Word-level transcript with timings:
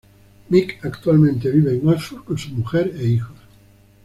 Mick 0.49 0.79
actualmente 0.83 1.51
vive 1.51 1.75
en 1.77 1.87
Oxford 1.87 2.23
con 2.23 2.35
su 2.35 2.49
mujer 2.49 2.87
e 2.97 3.05
hijos. 3.05 3.37